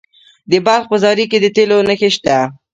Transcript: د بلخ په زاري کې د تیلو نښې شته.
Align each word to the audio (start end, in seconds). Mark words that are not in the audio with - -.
د 0.49 0.51
بلخ 0.65 0.83
په 0.91 0.95
زاري 1.03 1.25
کې 1.31 1.37
د 1.41 1.45
تیلو 1.55 1.77
نښې 1.87 2.09
شته. 2.15 2.37